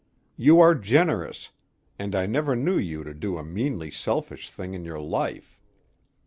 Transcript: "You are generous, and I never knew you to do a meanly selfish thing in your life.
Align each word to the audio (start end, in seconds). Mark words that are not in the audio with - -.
"You 0.35 0.59
are 0.61 0.73
generous, 0.73 1.51
and 1.99 2.15
I 2.15 2.25
never 2.25 2.55
knew 2.55 2.75
you 2.75 3.03
to 3.03 3.13
do 3.13 3.37
a 3.37 3.43
meanly 3.43 3.91
selfish 3.91 4.49
thing 4.49 4.73
in 4.73 4.83
your 4.83 4.99
life. 4.99 5.59